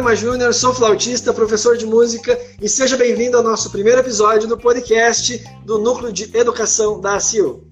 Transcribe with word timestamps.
Jerônimo 0.00 0.16
Júnior, 0.16 0.54
sou 0.54 0.74
flautista, 0.74 1.32
professor 1.32 1.76
de 1.76 1.84
música 1.84 2.38
e 2.58 2.66
seja 2.68 2.96
bem-vindo 2.96 3.36
ao 3.36 3.42
nosso 3.42 3.70
primeiro 3.70 4.00
episódio 4.00 4.48
do 4.48 4.56
podcast 4.56 5.44
do 5.66 5.78
Núcleo 5.78 6.10
de 6.10 6.34
Educação 6.34 6.98
da 6.98 7.16
ACIL. 7.16 7.68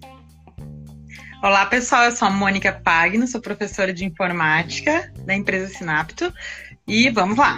Olá, 1.42 1.64
pessoal, 1.64 2.04
eu 2.04 2.12
sou 2.12 2.28
a 2.28 2.30
Mônica 2.30 2.80
Pagno, 2.84 3.26
sou 3.26 3.40
professora 3.40 3.94
de 3.94 4.04
informática 4.04 5.10
da 5.24 5.34
empresa 5.34 5.72
Sinapto 5.72 6.30
e 6.86 7.08
vamos 7.08 7.38
lá. 7.38 7.56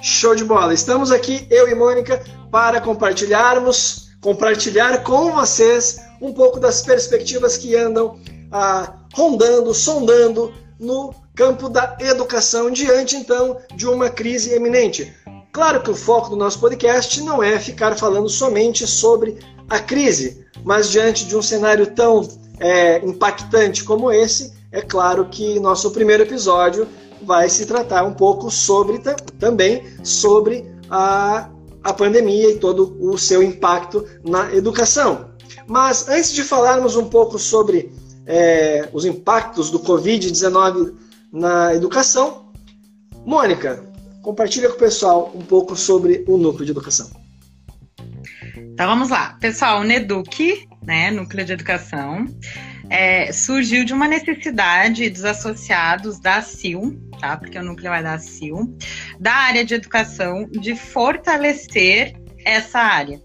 Show 0.00 0.36
de 0.36 0.44
bola! 0.44 0.72
Estamos 0.72 1.10
aqui, 1.10 1.48
eu 1.50 1.68
e 1.68 1.74
Mônica, 1.74 2.22
para 2.50 2.80
compartilharmos, 2.80 4.12
compartilhar 4.20 5.02
com 5.02 5.32
vocês 5.32 5.98
um 6.20 6.32
pouco 6.32 6.60
das 6.60 6.82
perspectivas 6.82 7.56
que 7.56 7.74
andam 7.74 8.20
ah, 8.52 9.00
rondando, 9.12 9.74
sondando 9.74 10.54
no 10.78 11.12
campo 11.40 11.70
da 11.70 11.96
educação 12.00 12.70
diante 12.70 13.16
então 13.16 13.56
de 13.74 13.88
uma 13.88 14.10
crise 14.10 14.52
eminente. 14.52 15.10
Claro 15.50 15.82
que 15.82 15.90
o 15.90 15.96
foco 15.96 16.28
do 16.28 16.36
nosso 16.36 16.60
podcast 16.60 17.18
não 17.22 17.42
é 17.42 17.58
ficar 17.58 17.96
falando 17.96 18.28
somente 18.28 18.86
sobre 18.86 19.38
a 19.66 19.78
crise, 19.78 20.44
mas 20.62 20.90
diante 20.90 21.24
de 21.24 21.34
um 21.34 21.40
cenário 21.40 21.86
tão 21.94 22.28
é, 22.58 22.98
impactante 22.98 23.82
como 23.84 24.12
esse, 24.12 24.52
é 24.70 24.82
claro 24.82 25.30
que 25.30 25.58
nosso 25.58 25.90
primeiro 25.92 26.24
episódio 26.24 26.86
vai 27.22 27.48
se 27.48 27.64
tratar 27.64 28.04
um 28.04 28.12
pouco 28.12 28.50
sobre 28.50 29.00
também 29.38 29.82
sobre 30.04 30.70
a, 30.90 31.48
a 31.82 31.92
pandemia 31.94 32.50
e 32.50 32.58
todo 32.58 32.98
o 33.00 33.16
seu 33.16 33.42
impacto 33.42 34.04
na 34.22 34.54
educação. 34.54 35.30
Mas 35.66 36.06
antes 36.06 36.34
de 36.34 36.44
falarmos 36.44 36.96
um 36.96 37.08
pouco 37.08 37.38
sobre 37.38 37.90
é, 38.26 38.90
os 38.92 39.06
impactos 39.06 39.70
do 39.70 39.80
Covid-19 39.80 41.08
na 41.32 41.74
educação. 41.74 42.52
Mônica, 43.24 43.84
compartilha 44.22 44.68
com 44.68 44.76
o 44.76 44.78
pessoal 44.78 45.32
um 45.34 45.42
pouco 45.42 45.76
sobre 45.76 46.24
o 46.26 46.36
núcleo 46.36 46.64
de 46.64 46.72
educação. 46.72 47.10
Então 48.56 48.88
vamos 48.88 49.10
lá. 49.10 49.36
Pessoal, 49.40 49.80
o 49.80 49.84
NEDUC, 49.84 50.66
né, 50.82 51.10
Núcleo 51.10 51.44
de 51.44 51.52
Educação, 51.52 52.24
é, 52.88 53.30
surgiu 53.32 53.84
de 53.84 53.92
uma 53.92 54.08
necessidade 54.08 55.08
dos 55.10 55.24
associados 55.24 56.18
da 56.18 56.40
CIL, 56.42 56.98
tá? 57.20 57.36
Porque 57.36 57.58
o 57.58 57.62
núcleo 57.62 57.92
é 57.92 58.02
da 58.02 58.18
CIL, 58.18 58.76
da 59.18 59.32
área 59.32 59.64
de 59.64 59.74
educação, 59.74 60.48
de 60.50 60.74
fortalecer 60.74 62.14
essa 62.44 62.78
área 62.78 63.20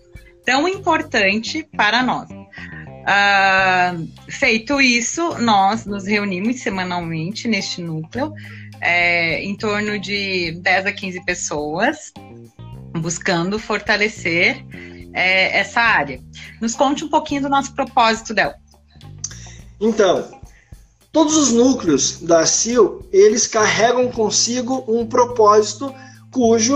tão 0.45 0.67
importante 0.67 1.67
para 1.75 2.03
nós. 2.03 2.29
Uh, 3.05 4.07
feito 4.27 4.81
isso, 4.81 5.37
nós 5.39 5.85
nos 5.85 6.05
reunimos 6.05 6.61
semanalmente 6.61 7.47
neste 7.47 7.79
núcleo, 7.79 8.33
é, 8.81 9.43
em 9.43 9.55
torno 9.55 9.99
de 9.99 10.53
10 10.61 10.87
a 10.87 10.91
15 10.91 11.23
pessoas, 11.23 12.11
buscando 12.99 13.59
fortalecer 13.59 14.65
é, 15.13 15.59
essa 15.59 15.81
área. 15.81 16.19
Nos 16.59 16.73
conte 16.73 17.05
um 17.05 17.09
pouquinho 17.09 17.43
do 17.43 17.49
nosso 17.49 17.73
propósito, 17.73 18.33
Del. 18.33 18.53
Então, 19.79 20.39
todos 21.11 21.35
os 21.35 21.51
núcleos 21.51 22.21
da 22.21 22.45
CIL, 22.45 23.07
eles 23.11 23.45
carregam 23.45 24.11
consigo 24.11 24.83
um 24.87 25.05
propósito 25.05 25.93
cujo 26.31 26.75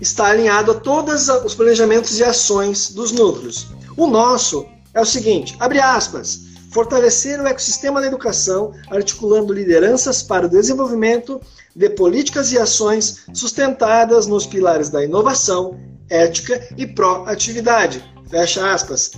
está 0.00 0.26
alinhado 0.26 0.70
a 0.70 0.74
todos 0.74 1.28
os 1.28 1.54
planejamentos 1.54 2.18
e 2.18 2.24
ações 2.24 2.90
dos 2.90 3.10
núcleos. 3.10 3.66
O 3.96 4.06
nosso 4.06 4.66
é 4.94 5.00
o 5.00 5.04
seguinte, 5.04 5.56
abre 5.58 5.80
aspas, 5.80 6.40
fortalecer 6.72 7.40
o 7.40 7.46
ecossistema 7.46 8.00
da 8.00 8.06
educação, 8.06 8.72
articulando 8.90 9.52
lideranças 9.52 10.22
para 10.22 10.46
o 10.46 10.48
desenvolvimento 10.48 11.40
de 11.74 11.90
políticas 11.90 12.52
e 12.52 12.58
ações 12.58 13.24
sustentadas 13.32 14.26
nos 14.26 14.46
pilares 14.46 14.88
da 14.88 15.04
inovação, 15.04 15.78
ética 16.08 16.68
e 16.76 16.86
proatividade. 16.86 18.04
Fecha 18.30 18.72
aspas. 18.72 19.12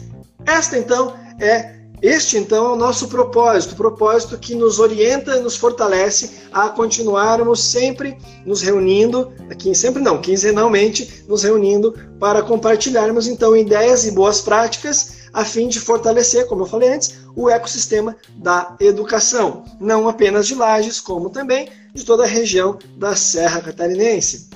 Esta 0.45 0.79
então 0.79 1.15
é 1.41 1.77
este 2.03 2.37
então 2.37 2.67
é 2.67 2.73
o 2.73 2.77
nosso 2.77 3.09
propósito, 3.09 3.75
propósito 3.75 4.37
que 4.37 4.55
nos 4.55 4.79
orienta 4.79 5.37
e 5.37 5.41
nos 5.41 5.57
fortalece 5.57 6.31
a 6.53 6.69
continuarmos 6.69 7.65
sempre 7.65 8.19
nos 8.45 8.61
reunindo, 8.61 9.33
aqui 9.51 9.75
sempre 9.75 10.03
não, 10.03 10.21
quinzenalmente, 10.21 11.25
nos 11.27 11.43
reunindo 11.43 11.95
para 12.21 12.43
compartilharmos 12.43 13.27
então 13.27 13.57
ideias 13.57 14.05
e 14.05 14.11
boas 14.11 14.43
práticas 14.43 15.16
a 15.37 15.45
fim 15.45 15.69
de 15.69 15.79
fortalecer, 15.79 16.47
como 16.47 16.63
eu 16.63 16.67
falei 16.67 16.95
antes, 16.95 17.19
o 17.37 17.51
ecossistema 17.51 18.17
da 18.37 18.75
educação, 18.81 19.67
não 19.79 20.09
apenas 20.09 20.47
de 20.47 20.55
Lages, 20.55 20.99
como 20.99 21.29
também 21.29 21.69
de 21.93 22.07
toda 22.07 22.25
a 22.25 22.27
região 22.27 22.79
da 22.97 23.15
Serra 23.15 23.61
Catarinense. 23.61 24.49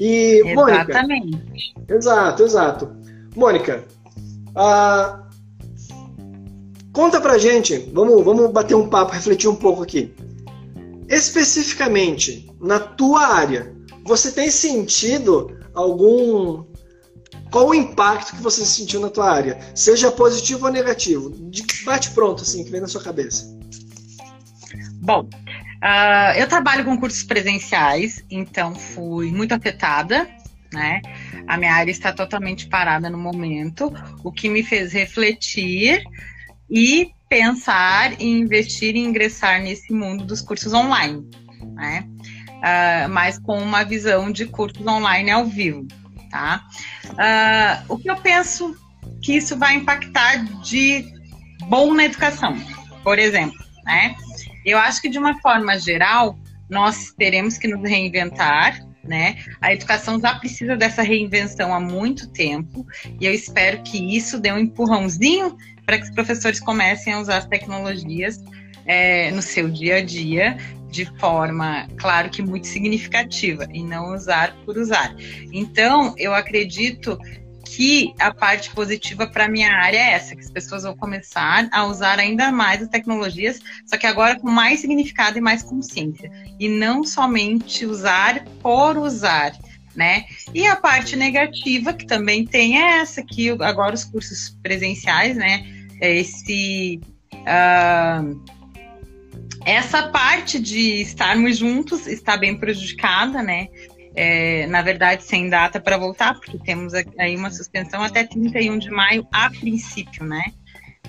E, 0.00 0.42
Exatamente. 0.44 1.36
Mônica, 1.36 1.94
exato, 1.94 2.42
exato. 2.42 2.96
Mônica, 3.36 3.84
ah, 4.56 5.22
conta 6.92 7.20
pra 7.20 7.38
gente, 7.38 7.88
vamos, 7.94 8.24
vamos 8.24 8.50
bater 8.50 8.74
um 8.74 8.88
papo, 8.88 9.12
refletir 9.12 9.48
um 9.48 9.54
pouco 9.54 9.84
aqui. 9.84 10.12
Especificamente, 11.08 12.52
na 12.60 12.80
tua 12.80 13.28
área, 13.28 13.72
você 14.04 14.32
tem 14.32 14.50
sentido 14.50 15.56
algum 15.72 16.64
qual 17.50 17.68
o 17.68 17.74
impacto 17.74 18.36
que 18.36 18.42
você 18.42 18.64
sentiu 18.64 19.00
na 19.00 19.10
tua 19.10 19.30
área? 19.30 19.58
Seja 19.74 20.10
positivo 20.10 20.66
ou 20.66 20.72
negativo. 20.72 21.34
Bate 21.84 22.10
pronto, 22.10 22.42
assim, 22.42 22.64
que 22.64 22.70
vem 22.70 22.80
na 22.80 22.86
sua 22.86 23.02
cabeça. 23.02 23.58
Bom, 25.02 25.22
uh, 25.22 26.38
eu 26.38 26.48
trabalho 26.48 26.84
com 26.84 26.96
cursos 26.96 27.24
presenciais, 27.24 28.24
então 28.30 28.74
fui 28.74 29.32
muito 29.32 29.52
afetada, 29.52 30.28
né? 30.72 31.00
A 31.48 31.56
minha 31.56 31.74
área 31.74 31.90
está 31.90 32.12
totalmente 32.12 32.68
parada 32.68 33.10
no 33.10 33.18
momento, 33.18 33.92
o 34.22 34.30
que 34.30 34.48
me 34.48 34.62
fez 34.62 34.92
refletir 34.92 36.04
e 36.70 37.10
pensar 37.28 38.20
em 38.20 38.40
investir 38.40 38.94
e 38.94 39.00
ingressar 39.00 39.60
nesse 39.60 39.92
mundo 39.92 40.24
dos 40.24 40.40
cursos 40.40 40.72
online, 40.72 41.28
né? 41.74 42.06
Uh, 42.60 43.08
mas 43.08 43.38
com 43.38 43.58
uma 43.58 43.82
visão 43.82 44.30
de 44.30 44.46
cursos 44.46 44.86
online 44.86 45.30
ao 45.30 45.46
vivo 45.46 45.86
tá? 46.30 46.64
Uh, 47.06 47.94
o 47.94 47.98
que 47.98 48.10
eu 48.10 48.16
penso 48.16 48.76
que 49.22 49.36
isso 49.36 49.56
vai 49.56 49.74
impactar 49.74 50.44
de 50.62 51.04
bom 51.68 51.92
na 51.92 52.04
educação, 52.04 52.56
por 53.02 53.18
exemplo, 53.18 53.58
né? 53.84 54.14
Eu 54.64 54.78
acho 54.78 55.00
que 55.00 55.08
de 55.08 55.18
uma 55.18 55.38
forma 55.40 55.78
geral 55.78 56.38
nós 56.68 57.12
teremos 57.18 57.58
que 57.58 57.68
nos 57.68 57.82
reinventar, 57.82 58.80
né? 59.02 59.36
A 59.60 59.72
educação 59.72 60.20
já 60.20 60.34
precisa 60.36 60.76
dessa 60.76 61.02
reinvenção 61.02 61.74
há 61.74 61.80
muito 61.80 62.28
tempo 62.28 62.86
e 63.20 63.26
eu 63.26 63.34
espero 63.34 63.82
que 63.82 64.16
isso 64.16 64.38
dê 64.38 64.52
um 64.52 64.58
empurrãozinho 64.58 65.56
para 65.84 65.98
que 65.98 66.04
os 66.04 66.10
professores 66.10 66.60
comecem 66.60 67.12
a 67.12 67.20
usar 67.20 67.38
as 67.38 67.46
tecnologias 67.46 68.38
é, 68.86 69.30
no 69.30 69.42
seu 69.42 69.68
dia 69.68 69.96
a 69.96 70.04
dia 70.04 70.56
de 70.90 71.04
forma, 71.18 71.86
claro 71.96 72.28
que 72.30 72.42
muito 72.42 72.66
significativa, 72.66 73.66
e 73.72 73.82
não 73.82 74.12
usar 74.12 74.56
por 74.64 74.76
usar. 74.76 75.14
Então, 75.52 76.14
eu 76.18 76.34
acredito 76.34 77.18
que 77.64 78.12
a 78.18 78.34
parte 78.34 78.70
positiva 78.70 79.26
para 79.28 79.48
minha 79.48 79.72
área 79.72 79.96
é 79.96 80.12
essa, 80.14 80.34
que 80.34 80.42
as 80.42 80.50
pessoas 80.50 80.82
vão 80.82 80.96
começar 80.96 81.68
a 81.70 81.84
usar 81.86 82.18
ainda 82.18 82.50
mais 82.50 82.82
as 82.82 82.88
tecnologias, 82.88 83.60
só 83.86 83.96
que 83.96 84.06
agora 84.06 84.38
com 84.40 84.50
mais 84.50 84.80
significado 84.80 85.38
e 85.38 85.40
mais 85.40 85.62
consciência, 85.62 86.30
e 86.58 86.68
não 86.68 87.04
somente 87.04 87.86
usar 87.86 88.44
por 88.60 88.98
usar. 88.98 89.52
Né? 89.94 90.24
E 90.54 90.66
a 90.66 90.76
parte 90.76 91.16
negativa 91.16 91.92
que 91.92 92.06
também 92.06 92.44
tem 92.44 92.80
é 92.80 93.00
essa 93.00 93.22
que 93.22 93.50
agora 93.50 93.94
os 93.94 94.04
cursos 94.04 94.56
presenciais, 94.62 95.36
né? 95.36 95.66
É 96.00 96.14
esse 96.14 97.00
uh, 97.34 98.59
essa 99.64 100.08
parte 100.08 100.58
de 100.58 101.02
estarmos 101.02 101.58
juntos 101.58 102.06
está 102.06 102.36
bem 102.36 102.58
prejudicada, 102.58 103.42
né? 103.42 103.68
É, 104.14 104.66
na 104.66 104.82
verdade, 104.82 105.22
sem 105.22 105.48
data 105.48 105.78
para 105.78 105.96
voltar, 105.96 106.34
porque 106.34 106.58
temos 106.58 106.92
aí 107.18 107.36
uma 107.36 107.50
suspensão 107.50 108.02
até 108.02 108.24
31 108.24 108.78
de 108.78 108.90
maio, 108.90 109.26
a 109.32 109.48
princípio, 109.50 110.24
né? 110.24 110.42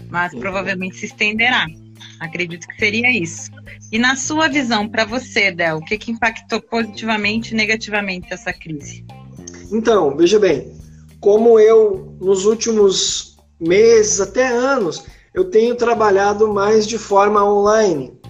Mas 0.09 0.36
provavelmente 0.36 0.98
se 0.98 1.06
estenderá. 1.07 1.65
Acredito 2.19 2.68
que 2.68 2.77
seria 2.77 3.12
isso. 3.12 3.50
E 3.92 3.98
na 3.98 4.15
sua 4.15 4.48
visão, 4.48 4.88
para 4.88 5.06
você, 5.06 5.51
Del, 5.51 5.77
o 5.77 5.86
que, 5.86 5.97
que 5.97 6.12
impactou 6.12 6.62
positivamente 6.62 7.54
e 7.54 7.57
negativamente 7.57 8.31
essa 8.31 8.54
crise? 8.54 9.06
Então, 9.71 10.15
veja 10.15 10.39
bem, 10.39 10.71
como 11.19 11.59
eu, 11.59 12.18
nos 12.19 12.45
últimos 12.45 13.38
meses, 13.59 14.19
até 14.19 14.47
anos, 14.47 15.06
eu 15.33 15.45
tenho 15.45 15.75
trabalhado 15.75 16.51
mais 16.51 16.86
de 16.88 16.97
forma 16.97 17.44
online. 17.44 18.20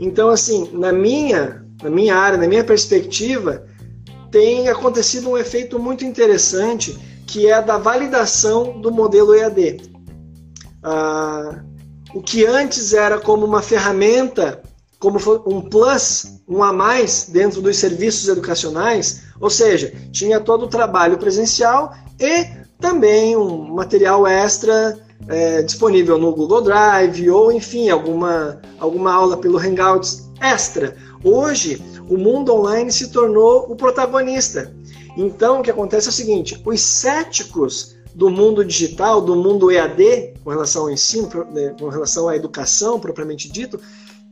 Então, 0.00 0.28
assim, 0.28 0.70
na 0.72 0.92
minha, 0.92 1.64
na 1.82 1.90
minha 1.90 2.16
área, 2.16 2.38
na 2.38 2.46
minha 2.46 2.64
perspectiva, 2.64 3.66
tem 4.30 4.68
acontecido 4.68 5.30
um 5.30 5.38
efeito 5.38 5.78
muito 5.78 6.04
interessante 6.04 6.98
que 7.26 7.46
é 7.46 7.52
a 7.52 7.60
da 7.60 7.76
validação 7.76 8.80
do 8.80 8.90
modelo 8.90 9.34
EAD. 9.34 9.82
Ah, 10.82 11.62
o 12.14 12.22
que 12.22 12.46
antes 12.46 12.94
era 12.94 13.20
como 13.20 13.44
uma 13.44 13.60
ferramenta 13.60 14.62
como 14.98 15.18
um 15.46 15.60
plus, 15.60 16.40
um 16.48 16.62
a 16.62 16.72
mais 16.72 17.28
dentro 17.28 17.62
dos 17.62 17.76
serviços 17.76 18.28
educacionais, 18.28 19.22
ou 19.40 19.48
seja, 19.48 19.92
tinha 20.10 20.40
todo 20.40 20.64
o 20.64 20.68
trabalho 20.68 21.18
presencial 21.18 21.94
e 22.18 22.46
também 22.80 23.36
um 23.36 23.74
material 23.74 24.26
extra 24.26 24.98
é, 25.26 25.62
disponível 25.62 26.18
no 26.18 26.32
Google 26.32 26.62
Drive 26.62 27.28
ou, 27.30 27.50
enfim, 27.50 27.88
alguma, 27.88 28.60
alguma 28.78 29.12
aula 29.12 29.36
pelo 29.36 29.58
Hangouts 29.58 30.30
extra. 30.40 30.96
Hoje, 31.24 31.82
o 32.08 32.16
mundo 32.16 32.54
online 32.54 32.92
se 32.92 33.10
tornou 33.10 33.66
o 33.70 33.74
protagonista. 33.74 34.72
Então, 35.16 35.60
o 35.60 35.62
que 35.62 35.70
acontece 35.70 36.06
é 36.06 36.10
o 36.10 36.12
seguinte: 36.12 36.62
os 36.64 36.80
céticos 36.80 37.96
do 38.14 38.30
mundo 38.30 38.64
digital, 38.64 39.20
do 39.20 39.36
mundo 39.36 39.70
EAD, 39.70 40.34
com 40.42 40.50
relação 40.50 40.82
ao 40.82 40.90
ensino, 40.90 41.28
né, 41.52 41.74
com 41.78 41.88
relação 41.88 42.28
à 42.28 42.36
educação 42.36 42.98
propriamente 42.98 43.50
dito, 43.50 43.80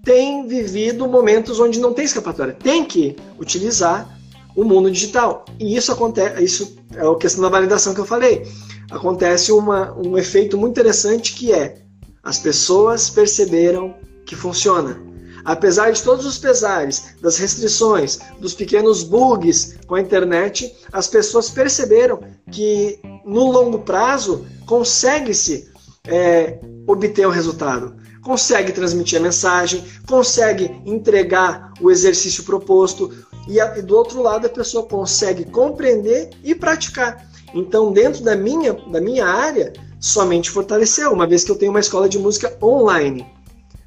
têm 0.03 0.47
vivido 0.47 1.07
momentos 1.07 1.61
onde 1.61 1.81
não 1.81 1.93
tem 1.93 2.05
escapatória. 2.05 2.53
Tem 2.55 2.85
que 2.85 3.17
utilizar 3.39 4.19
o 4.57 4.65
mundo 4.65 4.91
digital. 4.91 5.45
E 5.61 5.77
isso 5.77 5.93
acontece, 5.93 6.43
isso 6.43 6.77
é 6.95 7.07
a 7.07 7.15
questão 7.17 7.43
da 7.43 7.49
validação 7.49 7.93
que 7.93 8.01
eu 8.01 8.07
falei. 8.07 8.47
Acontece 8.91 9.53
uma, 9.53 9.93
um 9.97 10.17
efeito 10.17 10.57
muito 10.57 10.79
interessante 10.79 11.35
que 11.35 11.53
é 11.53 11.83
as 12.23 12.39
pessoas 12.39 13.09
perceberam 13.09 13.95
que 14.25 14.35
funciona. 14.35 15.01
Apesar 15.45 15.93
de 15.93 16.03
todos 16.03 16.27
os 16.27 16.39
pesares, 16.39 17.15
das 17.23 17.39
restrições, 17.39 18.19
dos 18.41 18.53
pequenos 18.53 19.05
bugs 19.05 19.77
com 19.87 19.95
a 19.95 20.01
internet, 20.01 20.75
as 20.93 21.07
pessoas 21.07 21.49
perceberam 21.49 22.21
que 22.51 22.99
no 23.25 23.51
longo 23.53 23.79
prazo 23.79 24.45
consegue-se 24.67 25.71
é, 26.09 26.59
obter 26.85 27.27
o 27.27 27.29
um 27.29 27.33
resultado. 27.33 27.95
Consegue 28.25 28.73
transmitir 28.73 29.21
a 29.21 29.23
mensagem, 29.23 29.85
consegue 30.09 30.83
entregar 30.85 31.73
o 31.81 31.93
exercício 31.93 32.43
proposto, 32.43 33.13
e, 33.47 33.61
e 33.61 33.83
do 33.83 33.97
outro 33.97 34.21
lado 34.21 34.47
a 34.47 34.51
pessoa 34.51 34.85
consegue 34.85 35.45
compreender 35.45 36.31
e 36.43 36.57
praticar. 36.57 37.25
Então, 37.57 37.91
dentro 37.91 38.23
da 38.23 38.37
minha, 38.37 38.75
da 38.75 39.01
minha 39.01 39.25
área, 39.25 39.73
somente 39.99 40.51
fortaleceu, 40.51 41.11
uma 41.11 41.27
vez 41.27 41.43
que 41.43 41.51
eu 41.51 41.57
tenho 41.57 41.71
uma 41.71 41.81
escola 41.81 42.07
de 42.07 42.19
música 42.19 42.55
online. 42.63 43.27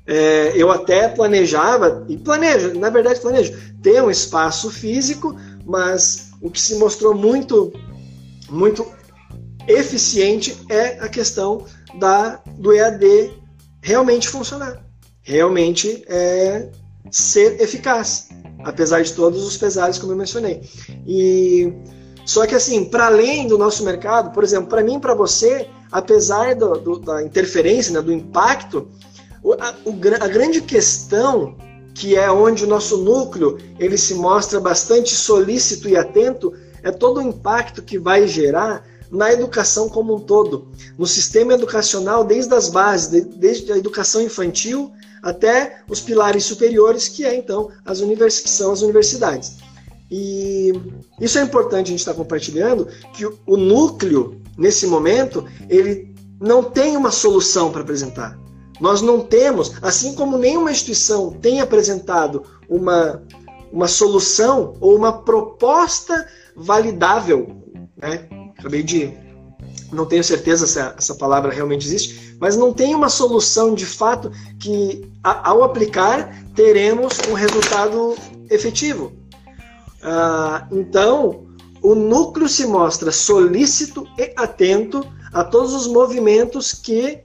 É, 0.08 0.54
eu 0.56 0.72
até 0.72 1.08
planejava, 1.08 2.04
e 2.10 2.18
planejo, 2.18 2.74
na 2.80 2.90
verdade 2.90 3.20
planejo, 3.20 3.56
ter 3.84 4.02
um 4.02 4.10
espaço 4.10 4.72
físico, 4.72 5.36
mas 5.64 6.32
o 6.42 6.50
que 6.50 6.60
se 6.60 6.76
mostrou 6.76 7.14
muito, 7.14 7.72
muito 8.50 8.88
eficiente 9.68 10.58
é 10.68 10.98
a 11.00 11.08
questão 11.08 11.64
da, 12.00 12.42
do 12.58 12.74
EAD 12.74 13.32
realmente 13.84 14.28
funcionar, 14.30 14.84
realmente 15.22 16.04
é, 16.08 16.70
ser 17.12 17.62
eficaz, 17.62 18.30
apesar 18.64 19.04
de 19.04 19.14
todos 19.14 19.46
os 19.46 19.58
pesares, 19.58 20.00
como 20.00 20.14
eu 20.14 20.18
mencionei. 20.18 20.68
E 21.06 21.72
só 22.30 22.46
que 22.46 22.54
assim, 22.54 22.86
para 22.86 23.08
além 23.08 23.48
do 23.48 23.58
nosso 23.58 23.84
mercado, 23.84 24.30
por 24.32 24.44
exemplo, 24.44 24.70
para 24.70 24.84
mim 24.84 25.00
para 25.00 25.16
você, 25.16 25.68
apesar 25.92 26.54
do, 26.54 26.78
do, 26.78 27.00
da 27.00 27.24
interferência, 27.24 27.92
né, 27.92 28.04
do 28.04 28.14
impacto, 28.14 28.88
a, 29.60 29.74
a 30.24 30.28
grande 30.28 30.62
questão 30.62 31.58
que 31.96 32.16
é 32.16 32.30
onde 32.30 32.64
o 32.64 32.68
nosso 32.68 32.98
núcleo 32.98 33.58
ele 33.80 33.98
se 33.98 34.14
mostra 34.14 34.60
bastante 34.60 35.16
solícito 35.16 35.90
e 35.90 35.98
atento, 35.98 36.54
é 36.84 36.92
todo 36.92 37.18
o 37.18 37.24
impacto 37.24 37.82
que 37.82 37.98
vai 37.98 38.28
gerar 38.28 38.86
na 39.10 39.34
educação 39.34 39.90
como 39.90 40.16
um 40.16 40.20
todo, 40.20 40.68
no 41.00 41.08
sistema 41.08 41.56
educacional, 41.56 42.24
desde 42.24 42.54
as 42.54 42.70
bases, 42.70 43.26
desde 43.26 43.72
a 43.72 43.78
educação 43.78 44.22
infantil 44.22 44.92
até 45.24 45.82
os 45.90 46.00
pilares 46.00 46.46
superiores, 46.46 47.08
que 47.08 47.26
é 47.26 47.36
então 47.36 47.72
as 47.84 48.00
que 48.40 48.50
são 48.52 48.72
as 48.72 48.84
universidades. 48.84 49.68
E 50.12 50.74
isso 51.20 51.38
é 51.38 51.44
importante 51.44 51.88
a 51.88 51.90
gente 51.90 52.00
estar 52.00 52.14
compartilhando 52.14 52.88
que 53.14 53.26
o 53.26 53.58
núcleo 53.58 54.42
nesse 54.58 54.88
momento 54.88 55.46
ele 55.70 56.16
não 56.40 56.64
tem 56.64 56.98
uma 56.98 57.12
solução 57.12 57.72
para 57.72 57.82
apresentar. 57.82 58.38
Nós 58.80 59.02
não 59.02 59.20
temos, 59.20 59.74
assim 59.82 60.16
como 60.16 60.38
nenhuma 60.38 60.72
instituição 60.72 61.32
tem 61.32 61.60
apresentado 61.60 62.44
uma, 62.70 63.22
uma 63.72 63.88
solução 63.88 64.74
ou 64.80 64.96
uma 64.96 65.12
proposta 65.12 66.28
validável, 66.56 67.62
né? 67.98 68.28
Acabei 68.58 68.84
de. 68.84 69.14
Não 69.92 70.06
tenho 70.06 70.24
certeza 70.24 70.68
se 70.68 70.80
essa 70.80 71.16
palavra 71.16 71.52
realmente 71.52 71.86
existe, 71.86 72.38
mas 72.40 72.56
não 72.56 72.72
tem 72.72 72.94
uma 72.94 73.10
solução 73.10 73.74
de 73.74 73.86
fato 73.86 74.32
que, 74.60 75.10
ao 75.24 75.64
aplicar, 75.64 76.46
teremos 76.56 77.18
um 77.30 77.34
resultado 77.34 78.16
efetivo. 78.50 79.12
Ah, 80.02 80.68
então, 80.72 81.48
o 81.82 81.96
núcleo 81.96 82.48
se 82.48 82.66
mostra 82.66 83.12
solícito 83.12 84.06
e 84.18 84.34
atento 84.36 85.06
a 85.34 85.44
todos 85.44 85.74
os 85.74 85.88
movimentos 85.88 86.74
que 86.74 87.24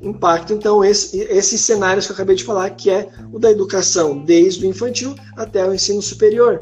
impacto, 0.00 0.52
então, 0.52 0.84
esse, 0.84 1.18
esses 1.20 1.60
cenários 1.62 2.06
que 2.06 2.12
eu 2.12 2.14
acabei 2.14 2.36
de 2.36 2.44
falar, 2.44 2.68
que 2.70 2.90
é 2.90 3.08
o 3.32 3.38
da 3.38 3.50
educação 3.50 4.18
desde 4.18 4.66
o 4.66 4.68
infantil 4.68 5.14
até 5.36 5.66
o 5.66 5.74
ensino 5.74 6.02
superior. 6.02 6.60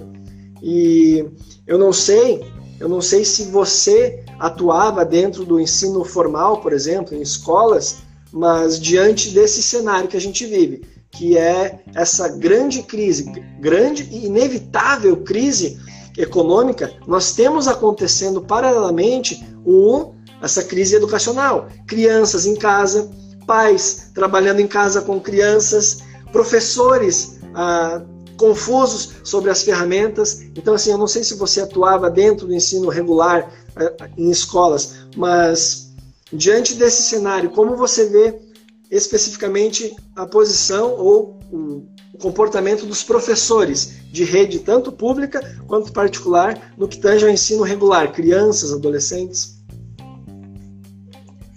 E 0.63 1.25
eu 1.67 1.77
não 1.77 1.93
sei, 1.93 2.45
eu 2.79 2.89
não 2.89 3.01
sei 3.01 3.25
se 3.25 3.45
você 3.45 4.25
atuava 4.39 5.05
dentro 5.05 5.45
do 5.45 5.59
ensino 5.59 6.05
formal, 6.05 6.61
por 6.61 6.73
exemplo, 6.73 7.17
em 7.17 7.21
escolas, 7.21 7.99
mas 8.33 8.81
diante 8.81 9.31
desse 9.31 9.63
cenário 9.63 10.09
que 10.09 10.17
a 10.17 10.21
gente 10.21 10.47
vive, 10.47 10.83
que 11.13 11.37
é 11.37 11.81
essa 11.95 12.29
grande 12.29 12.83
crise, 12.83 13.31
grande 13.61 14.09
e 14.11 14.27
inevitável 14.27 15.19
crise 15.19 15.79
econômica, 16.17 16.93
nós 17.07 17.33
temos 17.33 17.69
acontecendo 17.69 18.41
paralelamente 18.41 19.47
o, 19.65 20.15
essa 20.43 20.65
crise 20.65 20.97
educacional. 20.97 21.69
Crianças 21.87 22.47
em 22.47 22.57
casa, 22.57 23.11
pais 23.47 24.11
trabalhando 24.15 24.61
em 24.61 24.67
casa 24.67 25.03
com 25.03 25.21
crianças, 25.21 25.99
professores 26.33 27.39
ah, 27.55 28.03
confusos 28.37 29.17
sobre 29.23 29.51
as 29.51 29.63
ferramentas. 29.63 30.41
Então, 30.57 30.75
assim, 30.75 30.91
eu 30.91 30.99
não 30.99 31.07
sei 31.07 31.23
se 31.23 31.35
você 31.35 31.61
atuava 31.61 32.11
dentro 32.11 32.47
do 32.47 32.55
ensino 32.55 32.89
regular 32.89 33.51
ah, 33.77 34.09
em 34.17 34.31
escolas, 34.31 35.07
mas 35.15 35.93
diante 36.33 36.75
desse 36.75 37.03
cenário, 37.03 37.51
como 37.51 37.77
você 37.77 38.09
vê 38.09 38.52
especificamente 38.93 39.97
a 40.15 40.27
posição 40.27 40.91
ou 40.93 41.41
o 41.51 42.19
comportamento 42.21 42.85
dos 42.85 43.03
professores 43.03 44.03
de 44.13 44.23
rede, 44.23 44.59
tanto 44.59 44.93
pública 44.93 45.41
quanto 45.67 45.93
particular, 45.93 46.73
no 46.77 46.87
que 46.87 46.99
tange 46.99 47.25
ao 47.25 47.31
ensino 47.31 47.63
regular, 47.63 48.13
crianças, 48.13 48.71
adolescentes? 48.71 49.65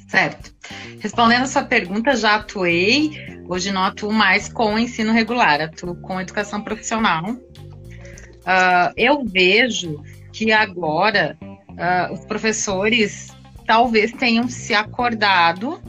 Certo. 0.07 0.53
Respondendo 0.99 1.43
a 1.43 1.47
sua 1.47 1.63
pergunta, 1.63 2.15
já 2.15 2.35
atuei, 2.35 3.11
hoje 3.49 3.69
não 3.69 3.83
atuo 3.83 4.13
mais 4.13 4.47
com 4.47 4.79
ensino 4.79 5.11
regular, 5.11 5.59
atuo 5.59 5.93
com 5.95 6.21
educação 6.21 6.61
profissional. 6.61 7.31
Uh, 7.31 8.93
eu 8.95 9.25
vejo 9.25 10.01
que 10.31 10.53
agora 10.53 11.37
uh, 11.41 12.13
os 12.13 12.21
professores 12.25 13.27
talvez 13.67 14.13
tenham 14.13 14.47
se 14.47 14.73
acordado 14.73 15.81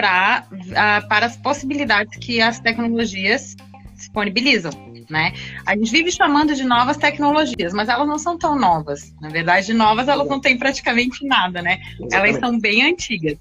pra, 0.00 0.46
uh, 0.50 1.08
para 1.08 1.26
as 1.26 1.36
possibilidades 1.36 2.16
que 2.18 2.40
as 2.40 2.58
tecnologias 2.58 3.54
disponibilizam 3.94 4.72
né? 5.10 5.32
A 5.66 5.76
gente 5.76 5.90
vive 5.90 6.12
chamando 6.12 6.54
de 6.54 6.62
novas 6.62 6.96
tecnologias, 6.96 7.72
mas 7.72 7.88
elas 7.88 8.06
não 8.06 8.16
são 8.16 8.38
tão 8.38 8.56
novas. 8.56 9.12
Na 9.20 9.28
verdade, 9.28 9.66
de 9.66 9.74
novas 9.74 10.06
elas 10.06 10.28
não 10.28 10.40
têm 10.40 10.56
praticamente 10.56 11.26
nada, 11.26 11.60
né? 11.60 11.80
Exatamente. 11.98 12.14
Elas 12.14 12.36
são 12.38 12.60
bem 12.60 12.88
antigas. 12.88 13.36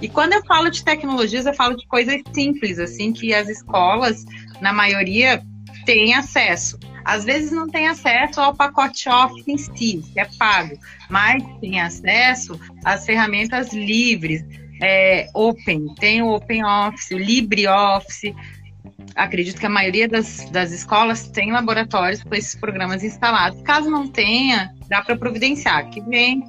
E 0.00 0.08
quando 0.08 0.32
eu 0.32 0.42
falo 0.46 0.70
de 0.70 0.82
tecnologias, 0.82 1.44
eu 1.44 1.52
falo 1.52 1.76
de 1.76 1.86
coisas 1.86 2.22
simples, 2.32 2.78
assim, 2.78 3.12
que 3.12 3.34
as 3.34 3.50
escolas, 3.50 4.24
na 4.62 4.72
maioria, 4.72 5.42
têm 5.84 6.14
acesso. 6.14 6.78
Às 7.04 7.24
vezes 7.24 7.52
não 7.52 7.68
tem 7.68 7.86
acesso 7.86 8.40
ao 8.40 8.54
pacote 8.54 9.08
Office 9.08 9.46
em 9.46 9.58
si, 9.58 10.02
que 10.12 10.20
é 10.20 10.24
pago, 10.38 10.78
mas 11.08 11.42
tem 11.60 11.80
acesso 11.80 12.58
às 12.82 13.04
ferramentas 13.04 13.72
livres, 13.72 14.42
é, 14.80 15.28
Open, 15.34 15.94
tem 15.96 16.22
o 16.22 16.30
Open 16.30 16.64
Office, 16.64 17.10
o 17.10 17.18
LibreOffice, 17.18 18.34
acredito 19.14 19.60
que 19.60 19.66
a 19.66 19.70
maioria 19.70 20.08
das, 20.08 20.48
das 20.50 20.72
escolas 20.72 21.28
tem 21.28 21.52
laboratórios 21.52 22.22
com 22.22 22.34
esses 22.34 22.54
programas 22.54 23.04
instalados. 23.04 23.60
Caso 23.62 23.90
não 23.90 24.08
tenha, 24.08 24.74
dá 24.88 25.02
para 25.02 25.16
providenciar, 25.16 25.88
que 25.90 26.00
vem, 26.00 26.42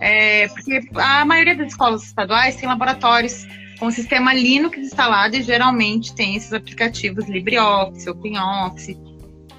é, 0.00 0.48
porque 0.48 0.80
a 0.94 1.24
maioria 1.24 1.54
das 1.54 1.68
escolas 1.68 2.04
estaduais 2.04 2.56
tem 2.56 2.68
laboratórios 2.68 3.46
com 3.78 3.86
o 3.86 3.92
sistema 3.92 4.32
Linux 4.32 4.78
instalado 4.78 5.36
e 5.36 5.42
geralmente 5.42 6.14
tem 6.14 6.36
esses 6.36 6.52
aplicativos 6.52 7.28
LibreOffice, 7.28 8.08
OpenOffice, 8.08 8.96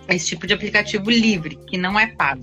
esse 0.09 0.27
tipo 0.27 0.47
de 0.47 0.53
aplicativo 0.53 1.09
livre, 1.09 1.57
que 1.67 1.77
não 1.77 1.99
é 1.99 2.07
pago, 2.07 2.41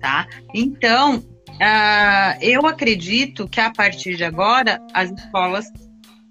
tá? 0.00 0.26
Então, 0.54 1.22
uh, 1.56 2.38
eu 2.40 2.66
acredito 2.66 3.48
que 3.48 3.60
a 3.60 3.70
partir 3.70 4.16
de 4.16 4.24
agora 4.24 4.80
as 4.92 5.10
escolas 5.10 5.66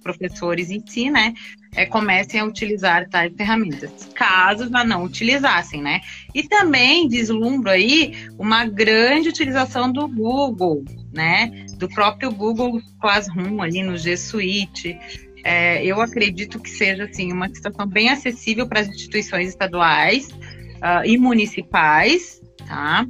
professores 0.02 0.70
em 0.70 0.84
si, 0.86 1.10
né, 1.10 1.34
é, 1.76 1.86
comecem 1.86 2.40
a 2.40 2.46
utilizar 2.46 3.10
tais 3.10 3.34
ferramentas, 3.36 4.10
caso 4.16 4.70
já 4.70 4.84
não 4.84 5.04
utilizassem, 5.04 5.82
né? 5.82 6.00
E 6.34 6.44
também 6.44 7.10
vislumbro 7.10 7.70
aí 7.70 8.14
uma 8.40 8.66
grande 8.66 9.30
utilização 9.30 9.92
do 9.92 10.08
Google, 10.08 10.86
né? 11.14 11.66
Do 11.78 11.90
próprio 11.90 12.32
Google 12.32 12.82
Classroom 13.02 13.62
ali 13.62 13.84
no 13.84 13.98
G 13.98 14.16
Suite. 14.16 14.98
É, 15.44 15.86
eu 15.86 16.02
acredito 16.02 16.60
que 16.60 16.70
seja 16.70 17.04
assim 17.04 17.32
uma 17.32 17.48
situação 17.50 17.86
bem 17.86 18.10
acessível 18.10 18.68
para 18.68 18.80
as 18.80 18.88
instituições 18.88 19.50
estaduais 19.50 20.30
uh, 20.30 21.06
e 21.06 21.18
municipais, 21.18 22.42
tá? 22.66 23.06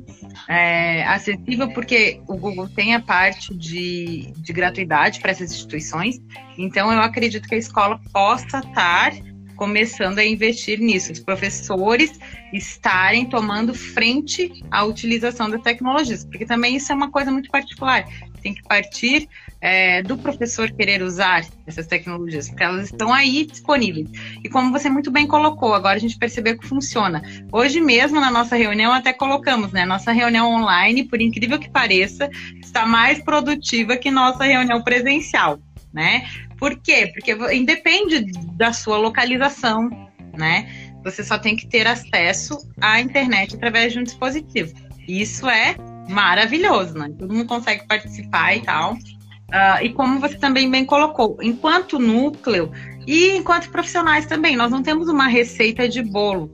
É, 0.47 1.03
acessível 1.07 1.71
porque 1.73 2.21
o 2.27 2.37
Google 2.37 2.69
tem 2.69 2.93
a 2.93 2.99
parte 2.99 3.55
de, 3.55 4.31
de 4.37 4.53
gratuidade 4.53 5.19
para 5.19 5.31
essas 5.31 5.51
instituições, 5.51 6.21
então 6.57 6.91
eu 6.93 6.99
acredito 6.99 7.47
que 7.47 7.55
a 7.55 7.57
escola 7.57 7.99
possa 8.13 8.59
estar 8.59 9.11
começando 9.55 10.19
a 10.19 10.25
investir 10.25 10.79
nisso, 10.79 11.11
os 11.11 11.19
professores 11.19 12.19
estarem 12.53 13.25
tomando 13.25 13.73
frente 13.73 14.51
à 14.69 14.83
utilização 14.83 15.49
das 15.49 15.61
tecnologias, 15.61 16.25
porque 16.25 16.45
também 16.45 16.75
isso 16.75 16.91
é 16.91 16.95
uma 16.95 17.09
coisa 17.09 17.31
muito 17.31 17.49
particular. 17.49 18.05
Tem 18.45 18.53
que 18.53 18.61
partir 18.61 19.27
é, 19.59 20.03
do 20.03 20.15
professor 20.19 20.71
querer 20.71 21.01
usar 21.01 21.43
essas 21.65 21.87
tecnologias, 21.87 22.47
porque 22.47 22.63
elas 22.63 22.91
estão 22.91 23.11
aí 23.11 23.43
disponíveis. 23.43 24.07
E 24.43 24.47
como 24.47 24.71
você 24.71 24.87
muito 24.87 25.09
bem 25.09 25.25
colocou, 25.25 25.73
agora 25.73 25.95
a 25.95 25.99
gente 25.99 26.15
percebeu 26.15 26.55
que 26.55 26.67
funciona. 26.67 27.23
Hoje 27.51 27.81
mesmo, 27.81 28.19
na 28.19 28.29
nossa 28.29 28.55
reunião, 28.55 28.93
até 28.93 29.11
colocamos, 29.11 29.71
né? 29.71 29.83
Nossa 29.83 30.11
reunião 30.11 30.53
online, 30.53 31.05
por 31.05 31.19
incrível 31.19 31.57
que 31.57 31.71
pareça, 31.71 32.29
está 32.61 32.85
mais 32.85 33.19
produtiva 33.23 33.97
que 33.97 34.11
nossa 34.11 34.43
reunião 34.43 34.79
presencial, 34.83 35.57
né? 35.91 36.29
Por 36.59 36.79
quê? 36.79 37.11
Porque 37.11 37.31
independe 37.51 38.31
da 38.55 38.73
sua 38.73 38.97
localização, 38.97 39.89
né? 40.37 40.69
Você 41.03 41.23
só 41.23 41.39
tem 41.39 41.55
que 41.55 41.65
ter 41.65 41.87
acesso 41.87 42.59
à 42.79 43.01
internet 43.01 43.55
através 43.55 43.91
de 43.91 43.97
um 43.97 44.03
dispositivo. 44.03 44.71
Isso 45.07 45.49
é 45.49 45.75
maravilhoso, 46.09 46.97
né? 46.97 47.11
Todo 47.17 47.33
mundo 47.33 47.47
consegue 47.47 47.85
participar 47.87 48.55
e 48.55 48.61
tal. 48.61 48.93
Uh, 48.93 49.83
e 49.83 49.89
como 49.93 50.19
você 50.19 50.35
também 50.37 50.69
bem 50.69 50.85
colocou, 50.85 51.37
enquanto 51.41 51.99
núcleo 51.99 52.71
e 53.05 53.37
enquanto 53.37 53.69
profissionais 53.69 54.25
também, 54.25 54.55
nós 54.55 54.71
não 54.71 54.81
temos 54.81 55.07
uma 55.07 55.27
receita 55.27 55.87
de 55.87 56.01
bolo, 56.01 56.51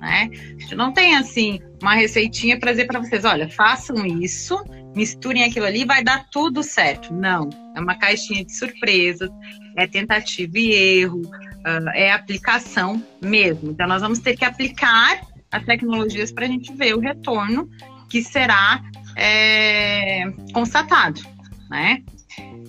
né? 0.00 0.28
A 0.32 0.60
gente 0.60 0.74
não 0.74 0.92
tem 0.92 1.16
assim 1.16 1.60
uma 1.80 1.94
receitinha 1.94 2.58
para 2.58 2.72
dizer 2.72 2.86
para 2.86 2.98
vocês, 2.98 3.24
olha, 3.24 3.48
façam 3.48 4.04
isso, 4.04 4.62
misturem 4.96 5.44
aquilo 5.44 5.66
ali, 5.66 5.84
vai 5.84 6.02
dar 6.02 6.26
tudo 6.30 6.62
certo. 6.62 7.14
Não, 7.14 7.48
é 7.76 7.80
uma 7.80 7.94
caixinha 7.94 8.44
de 8.44 8.52
surpresas, 8.52 9.30
é 9.76 9.86
tentativa 9.86 10.58
e 10.58 10.72
erro, 10.72 11.20
uh, 11.20 11.88
é 11.94 12.10
aplicação 12.10 13.00
mesmo. 13.22 13.70
Então 13.70 13.86
nós 13.86 14.02
vamos 14.02 14.18
ter 14.18 14.36
que 14.36 14.44
aplicar 14.44 15.20
as 15.52 15.64
tecnologias 15.64 16.32
para 16.32 16.46
a 16.46 16.48
gente 16.48 16.74
ver 16.74 16.94
o 16.96 17.00
retorno 17.00 17.70
que 18.14 18.22
será 18.22 18.80
é, 19.16 20.30
constatado, 20.52 21.20
né? 21.68 22.00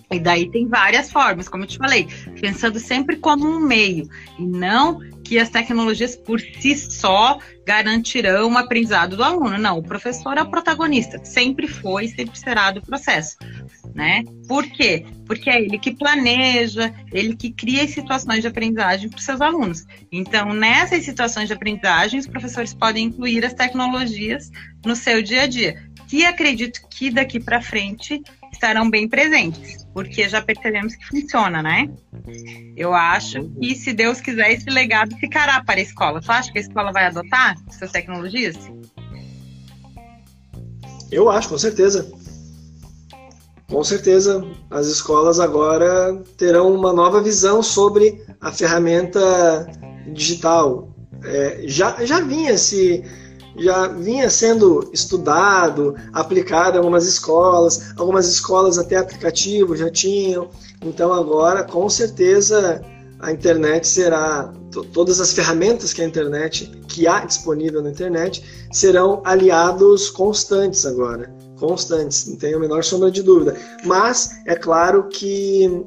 E 0.10 0.20
daí 0.20 0.50
tem 0.50 0.68
várias 0.68 1.12
formas, 1.12 1.48
como 1.48 1.66
eu 1.66 1.68
te 1.68 1.78
falei, 1.78 2.08
pensando 2.42 2.80
sempre 2.80 3.18
como 3.18 3.46
um 3.48 3.60
meio 3.60 4.10
e 4.40 4.44
não 4.44 5.00
que 5.26 5.40
as 5.40 5.50
tecnologias 5.50 6.16
por 6.16 6.40
si 6.40 6.78
só 6.78 7.40
garantirão 7.66 8.54
o 8.54 8.58
aprendizado 8.58 9.18
do 9.18 9.24
aluno. 9.24 9.58
Não, 9.58 9.80
o 9.80 9.84
professor 9.84 10.38
é 10.38 10.42
o 10.44 10.50
protagonista, 10.50 11.20
sempre 11.26 11.68
foi 11.68 12.06
e 12.06 12.10
sempre 12.10 12.40
será 12.40 12.70
do 12.70 12.82
processo. 12.82 13.36
Né? 13.94 14.24
Por 14.48 14.64
quê? 14.68 15.06
Porque 15.26 15.50
é 15.50 15.62
ele 15.62 15.80
que 15.80 15.96
planeja, 15.96 16.94
ele 17.12 17.36
que 17.36 17.52
cria 17.52 17.88
situações 17.88 18.42
de 18.42 18.48
aprendizagem 18.48 19.10
para 19.10 19.18
os 19.18 19.26
seus 19.26 19.42
alunos. 19.42 19.84
Então, 20.12 20.54
nessas 20.54 21.04
situações 21.04 21.48
de 21.48 21.54
aprendizagem, 21.54 22.20
os 22.20 22.28
professores 22.28 22.74
podem 22.74 23.06
incluir 23.06 23.44
as 23.44 23.54
tecnologias 23.54 24.52
no 24.86 24.96
seu 24.96 25.24
dia 25.24 25.44
a 25.44 25.48
dia, 25.48 25.82
que 26.08 26.24
acredito 26.24 26.82
que 26.90 27.10
daqui 27.10 27.40
para 27.40 27.62
frente 27.62 28.22
estarão 28.56 28.90
bem 28.90 29.08
presentes, 29.08 29.86
porque 29.94 30.28
já 30.28 30.42
percebemos 30.42 30.96
que 30.96 31.06
funciona, 31.06 31.62
né? 31.62 31.90
Eu 32.76 32.94
acho 32.94 33.50
que, 33.60 33.76
se 33.76 33.94
Deus 33.94 34.20
quiser, 34.20 34.52
esse 34.52 34.70
legado 34.70 35.16
ficará 35.18 35.64
para 35.64 35.80
a 35.80 35.84
escola. 35.84 36.22
Tu 36.22 36.32
acha 36.32 36.52
que 36.52 36.58
a 36.58 36.62
escola 36.62 36.92
vai 36.92 37.06
adotar 37.06 37.56
essas 37.70 37.92
tecnologias? 37.92 38.56
Eu 41.12 41.30
acho, 41.30 41.50
com 41.50 41.58
certeza. 41.58 42.12
Com 43.70 43.84
certeza, 43.84 44.46
as 44.70 44.88
escolas 44.88 45.40
agora 45.40 46.22
terão 46.38 46.74
uma 46.74 46.94
nova 46.94 47.22
visão 47.22 47.64
sobre 47.64 48.24
a 48.40 48.52
ferramenta 48.52 49.68
digital. 50.14 50.94
É, 51.24 51.64
já, 51.66 52.06
já 52.06 52.20
vinha 52.22 52.58
se 52.58 53.04
já 53.58 53.88
vinha 53.88 54.30
sendo 54.30 54.90
estudado, 54.92 55.96
aplicado 56.14 56.76
em 56.76 56.80
algumas 56.80 57.08
escolas, 57.08 57.94
algumas 57.98 58.28
escolas 58.28 58.78
até 58.78 58.98
aplicativo 58.98 59.76
já 59.76 59.90
tinham. 59.90 60.50
Então 60.82 61.14
agora, 61.14 61.64
com 61.64 61.90
certeza, 61.90 62.82
a 63.20 63.32
internet 63.32 63.88
será 63.88 64.54
todas 64.92 65.20
as 65.20 65.32
ferramentas 65.32 65.94
que 65.94 66.02
a 66.02 66.06
internet 66.06 66.70
que 66.88 67.08
há 67.08 67.26
disponível 67.26 67.82
na 67.82 67.90
internet 67.90 68.44
serão 68.72 69.22
aliados 69.24 70.10
constantes 70.10 70.86
agora, 70.86 71.34
constantes, 71.58 72.28
não 72.28 72.36
tenho 72.36 72.58
a 72.58 72.60
menor 72.60 72.84
sombra 72.84 73.10
de 73.10 73.24
dúvida. 73.24 73.56
Mas 73.86 74.32
é 74.46 74.56
claro 74.56 75.08
que 75.08 75.86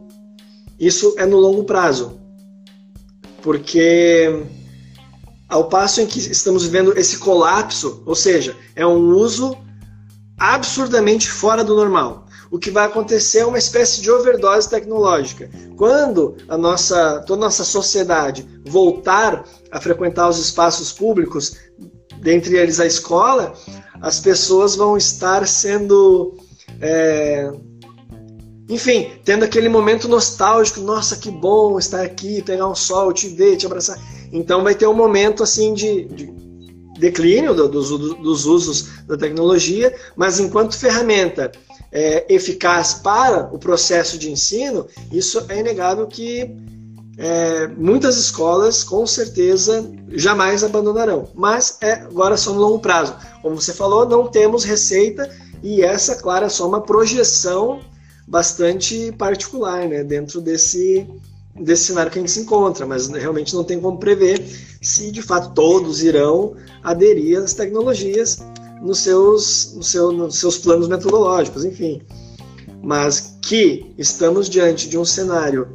isso 0.80 1.14
é 1.18 1.26
no 1.26 1.38
longo 1.38 1.64
prazo, 1.64 2.18
porque 3.42 4.42
ao 5.48 5.68
passo 5.68 6.00
em 6.00 6.06
que 6.06 6.18
estamos 6.18 6.64
vivendo 6.64 6.96
esse 6.98 7.18
colapso, 7.18 8.02
ou 8.04 8.14
seja, 8.14 8.54
é 8.76 8.86
um 8.86 9.10
uso 9.14 9.56
absurdamente 10.38 11.30
fora 11.30 11.64
do 11.64 11.74
normal. 11.74 12.26
O 12.50 12.58
que 12.58 12.70
vai 12.70 12.86
acontecer 12.86 13.40
é 13.40 13.46
uma 13.46 13.58
espécie 13.58 14.00
de 14.00 14.10
overdose 14.10 14.70
tecnológica. 14.70 15.50
Quando 15.76 16.36
a 16.48 16.56
nossa, 16.56 17.20
toda 17.26 17.42
a 17.42 17.46
nossa 17.46 17.64
sociedade 17.64 18.48
voltar 18.66 19.44
a 19.70 19.80
frequentar 19.80 20.28
os 20.28 20.38
espaços 20.38 20.92
públicos, 20.92 21.56
dentre 22.20 22.56
eles 22.56 22.80
a 22.80 22.86
escola, 22.86 23.54
as 24.00 24.20
pessoas 24.20 24.74
vão 24.76 24.96
estar 24.96 25.46
sendo 25.46 26.36
é, 26.80 27.50
enfim, 28.68 29.12
tendo 29.24 29.44
aquele 29.44 29.68
momento 29.68 30.06
nostálgico, 30.08 30.80
nossa, 30.80 31.16
que 31.16 31.30
bom 31.30 31.78
estar 31.78 32.02
aqui, 32.02 32.42
pegar 32.42 32.68
um 32.68 32.74
sol, 32.74 33.12
te 33.14 33.28
ver, 33.28 33.56
te 33.56 33.64
abraçar. 33.64 33.98
Então 34.32 34.62
vai 34.62 34.74
ter 34.74 34.86
um 34.86 34.94
momento 34.94 35.42
assim 35.42 35.74
de, 35.74 36.04
de 36.04 36.32
declínio 36.98 37.54
do, 37.54 37.68
dos, 37.68 37.88
dos, 37.90 38.46
usos 38.46 39.04
da 39.06 39.16
tecnologia, 39.16 39.94
mas 40.16 40.40
enquanto 40.40 40.76
ferramenta 40.76 41.52
é, 41.92 42.26
eficaz 42.28 42.94
para 42.94 43.48
o 43.54 43.58
processo 43.58 44.18
de 44.18 44.30
ensino, 44.30 44.86
isso 45.12 45.44
é 45.48 45.60
inegável 45.60 46.06
que 46.06 46.50
é, 47.16 47.66
muitas 47.68 48.16
escolas 48.16 48.84
com 48.84 49.06
certeza 49.06 49.90
jamais 50.10 50.62
abandonarão. 50.62 51.28
Mas 51.34 51.78
é 51.80 51.92
agora 51.94 52.36
só 52.36 52.52
no 52.52 52.60
longo 52.60 52.78
prazo. 52.78 53.16
Como 53.42 53.60
você 53.60 53.72
falou, 53.72 54.08
não 54.08 54.26
temos 54.26 54.64
receita 54.64 55.28
e 55.62 55.82
essa, 55.82 56.16
claro, 56.16 56.46
é 56.46 56.48
só 56.48 56.68
uma 56.68 56.80
projeção 56.80 57.80
bastante 58.26 59.10
particular, 59.12 59.88
né, 59.88 60.04
dentro 60.04 60.40
desse, 60.40 61.06
desse 61.60 61.84
cenário 61.84 62.10
que 62.10 62.18
a 62.18 62.20
gente 62.20 62.30
se 62.30 62.40
encontra, 62.40 62.86
mas 62.86 63.08
realmente 63.08 63.54
não 63.54 63.64
tem 63.64 63.80
como 63.80 63.98
prever 63.98 64.44
se 64.80 65.10
de 65.10 65.22
fato 65.22 65.52
todos 65.54 66.02
irão 66.02 66.54
aderir 66.82 67.38
às 67.38 67.52
tecnologias 67.54 68.38
nos 68.80 69.00
seus, 69.00 69.74
no 69.74 69.82
seu, 69.82 70.12
nos 70.12 70.38
seus 70.38 70.58
planos 70.58 70.88
metodológicos, 70.88 71.64
enfim. 71.64 72.02
Mas 72.82 73.38
que 73.42 73.92
estamos 73.98 74.48
diante 74.48 74.88
de 74.88 74.96
um 74.96 75.04
cenário 75.04 75.68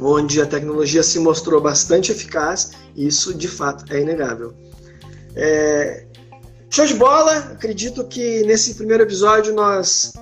onde 0.00 0.40
a 0.40 0.46
tecnologia 0.46 1.02
se 1.02 1.18
mostrou 1.18 1.60
bastante 1.60 2.12
eficaz, 2.12 2.72
isso 2.96 3.32
de 3.32 3.48
fato 3.48 3.84
é 3.92 4.00
inegável. 4.00 4.52
É... 5.34 6.04
Show 6.68 6.86
de 6.86 6.94
bola! 6.94 7.36
Acredito 7.36 8.04
que 8.04 8.42
nesse 8.44 8.74
primeiro 8.74 9.04
episódio 9.04 9.54
nós 9.54 10.12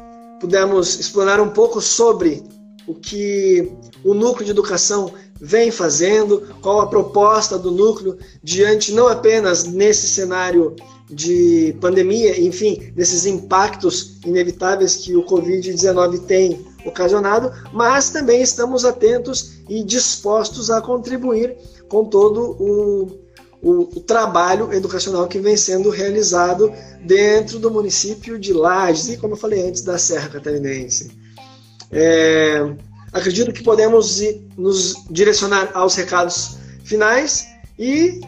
pudemos 0.41 1.01
explorar 1.01 1.41
um 1.41 1.49
pouco 1.49 1.81
sobre 1.81 2.45
o 2.87 2.95
que 2.95 3.73
o 4.05 4.15
núcleo 4.15 4.45
de 4.45 4.51
educação 4.51 5.13
vem 5.41 5.71
fazendo, 5.71 6.43
qual 6.61 6.81
a 6.81 6.87
proposta 6.87 7.59
do 7.59 7.71
núcleo 7.71 8.19
diante 8.43 8.93
não 8.93 9.09
apenas 9.09 9.65
nesse 9.65 10.07
cenário 10.09 10.75
de 11.11 11.77
pandemia, 11.81 12.41
enfim, 12.41 12.93
desses 12.95 13.27
impactos 13.27 14.19
inevitáveis 14.25 14.97
que 14.97 15.15
o 15.15 15.25
Covid-19 15.25 16.21
tem 16.21 16.65
ocasionado, 16.85 17.53
mas 17.73 18.11
também 18.11 18.43
estamos 18.43 18.85
atentos 18.85 19.59
e 19.69 19.83
dispostos 19.83 20.71
a 20.71 20.81
contribuir 20.81 21.57
com 21.89 22.05
todo 22.05 22.57
o 22.59 23.25
o, 23.65 23.97
o, 23.97 24.01
trabalho 24.01 24.71
educacional 24.75 25.27
que 25.27 25.39
vem 25.39 25.57
sendo 25.57 25.89
realizado 25.89 26.71
dentro 27.01 27.59
do 27.59 27.71
município 27.71 28.39
de 28.39 28.53
Lages 28.53 29.09
e, 29.09 29.17
como 29.17 29.33
eu 29.33 29.39
falei 29.39 29.67
antes, 29.67 29.81
da 29.81 29.97
Serra 29.97 30.29
Catarinense. 30.29 31.11
É, 31.95 32.61
acredito 33.13 33.53
que 33.53 33.63
podemos 33.63 34.21
nos 34.59 34.95
direcionar 35.09 35.71
aos 35.75 35.95
recados 35.95 36.59
finais 36.85 37.47
e 37.79 38.21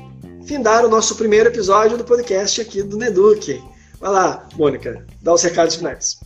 findar 0.47 0.85
o 0.85 0.89
nosso 0.89 1.17
primeiro 1.17 1.49
episódio 1.49 1.99
do 1.99 2.05
podcast 2.05 2.61
aqui 2.61 2.83
do 2.83 2.97
Neduque. 2.97 3.61
Vai 4.01 4.11
lá, 4.11 4.49
Mônica, 4.55 5.05
dá 5.21 5.35
os 5.35 5.43
recados 5.43 5.75
finais. 5.75 6.21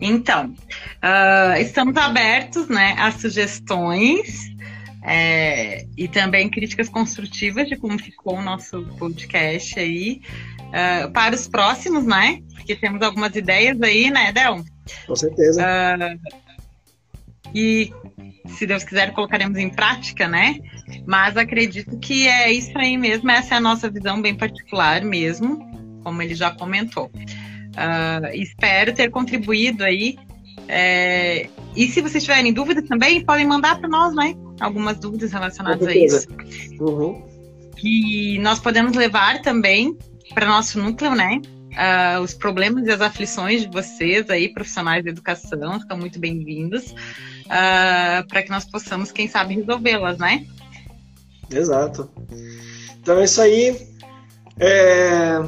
Então, 0.00 0.46
uh, 0.46 1.60
estamos 1.60 1.96
abertos 1.96 2.66
né, 2.68 2.96
a 2.98 3.12
sugestões 3.12 4.50
é, 5.04 5.86
e 5.96 6.08
também 6.08 6.50
críticas 6.50 6.88
construtivas 6.88 7.68
de 7.68 7.76
como 7.76 7.96
ficou 7.98 8.36
o 8.36 8.42
nosso 8.42 8.82
podcast 8.98 9.78
aí 9.78 10.20
uh, 10.68 11.12
para 11.12 11.36
os 11.36 11.46
próximos, 11.46 12.04
né? 12.04 12.40
Porque 12.54 12.74
temos 12.74 13.00
algumas 13.02 13.34
ideias 13.36 13.80
aí, 13.80 14.10
né, 14.10 14.32
Del? 14.32 14.64
Com 15.06 15.16
certeza. 15.16 15.62
Uh, 15.62 16.42
e 17.54 17.92
se 18.46 18.66
Deus 18.66 18.84
quiser 18.84 19.12
colocaremos 19.12 19.58
em 19.58 19.68
prática, 19.68 20.26
né? 20.28 20.58
Mas 21.06 21.36
acredito 21.36 21.98
que 21.98 22.26
é 22.26 22.52
isso 22.52 22.76
aí 22.76 22.96
mesmo, 22.96 23.30
essa 23.30 23.54
é 23.54 23.58
a 23.58 23.60
nossa 23.60 23.90
visão 23.90 24.20
bem 24.20 24.34
particular 24.34 25.02
mesmo, 25.02 25.58
como 26.02 26.22
ele 26.22 26.34
já 26.34 26.50
comentou. 26.50 27.06
Uh, 27.06 28.34
espero 28.34 28.94
ter 28.94 29.10
contribuído 29.10 29.84
aí. 29.84 30.16
É, 30.68 31.48
e 31.74 31.88
se 31.88 32.00
vocês 32.00 32.22
tiverem 32.22 32.52
dúvidas 32.52 32.86
também, 32.88 33.24
podem 33.24 33.46
mandar 33.46 33.78
para 33.78 33.88
nós, 33.88 34.14
né? 34.14 34.34
Algumas 34.60 34.98
dúvidas 34.98 35.32
relacionadas 35.32 35.86
a 35.86 35.94
isso. 35.94 36.28
Uhum. 36.80 37.22
Que 37.76 38.38
nós 38.38 38.58
podemos 38.58 38.94
levar 38.94 39.42
também 39.42 39.96
para 40.34 40.46
nosso 40.46 40.78
núcleo, 40.78 41.14
né? 41.14 41.40
Uh, 41.72 42.20
os 42.20 42.34
problemas 42.34 42.86
e 42.86 42.90
as 42.90 43.00
aflições 43.00 43.62
de 43.62 43.68
vocês 43.68 44.28
aí, 44.28 44.52
profissionais 44.52 45.02
da 45.02 45.10
educação, 45.10 45.76
estão 45.76 45.96
muito 45.96 46.18
bem-vindos, 46.18 46.90
uh, 46.90 48.26
para 48.28 48.42
que 48.42 48.50
nós 48.50 48.64
possamos, 48.64 49.10
quem 49.10 49.26
sabe, 49.26 49.54
resolvê-las, 49.54 50.18
né? 50.18 50.46
Exato. 51.50 52.10
Então 53.00 53.18
é 53.18 53.24
isso 53.24 53.40
aí. 53.40 53.88
É... 54.58 55.40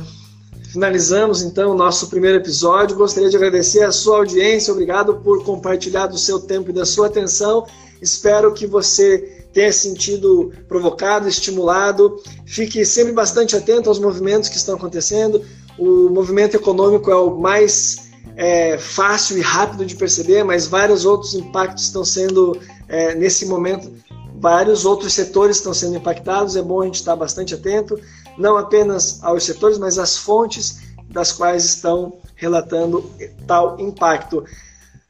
Finalizamos 0.71 1.43
então 1.43 1.71
o 1.71 1.77
nosso 1.77 2.09
primeiro 2.09 2.39
episódio. 2.39 2.97
Gostaria 2.97 3.31
de 3.31 3.37
agradecer 3.37 3.85
a 3.85 3.93
sua 3.93 4.17
audiência. 4.17 4.73
Obrigado 4.73 5.17
por 5.21 5.45
compartilhar 5.45 6.09
do 6.09 6.19
seu 6.19 6.41
tempo 6.41 6.71
e 6.71 6.73
da 6.73 6.85
sua 6.85 7.07
atenção. 7.07 7.65
Espero 8.03 8.53
que 8.53 8.67
você 8.67 9.47
tenha 9.53 9.73
sentido 9.73 10.53
provocado, 10.67 11.29
estimulado. 11.29 12.21
Fique 12.45 12.85
sempre 12.85 13.13
bastante 13.13 13.55
atento 13.55 13.89
aos 13.89 14.01
movimentos 14.01 14.49
que 14.49 14.57
estão 14.57 14.75
acontecendo. 14.75 15.45
O 15.79 16.09
movimento 16.11 16.57
econômico 16.57 17.11
é 17.11 17.17
o 17.17 17.37
mais 17.39 18.11
é, 18.37 18.79
fácil 18.79 19.39
e 19.39 19.41
rápido 19.41 19.85
de 19.85 19.97
perceber, 19.97 20.45
mas 20.45 20.67
vários 20.67 21.05
outros 21.05 21.35
impactos 21.35 21.85
estão 21.85 22.05
sendo, 22.05 22.59
é, 22.89 23.15
nesse 23.15 23.47
momento, 23.47 23.93
vários 24.37 24.85
outros 24.85 25.13
setores 25.13 25.57
estão 25.57 25.75
sendo 25.75 25.97
impactados. 25.97 26.57
É 26.57 26.63
bom 26.63 26.83
a 26.83 26.85
gente 26.87 26.97
estar 26.97 27.17
bastante 27.17 27.55
atento 27.55 27.99
não 28.37 28.57
apenas 28.57 29.23
aos 29.23 29.45
setores, 29.45 29.79
mas 29.79 29.99
às 29.99 30.17
fontes 30.17 30.79
das 31.09 31.33
quais 31.33 31.65
estão 31.65 32.19
relatando 32.35 33.09
tal 33.47 33.79
impacto. 33.79 34.45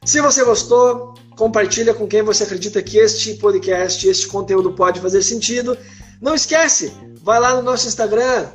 Se 0.03 0.21
você 0.21 0.43
gostou, 0.43 1.15
compartilha 1.35 1.93
com 1.93 2.07
quem 2.07 2.21
você 2.21 2.43
acredita 2.43 2.81
que 2.81 2.97
este 2.97 3.33
podcast, 3.35 4.07
este 4.07 4.27
conteúdo 4.27 4.73
pode 4.73 4.99
fazer 4.99 5.23
sentido. 5.23 5.77
Não 6.21 6.35
esquece, 6.35 6.93
vai 7.21 7.39
lá 7.39 7.55
no 7.55 7.63
nosso 7.63 7.87
Instagram, 7.87 8.47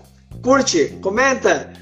curte, 0.43 0.97
comenta, 1.03 1.73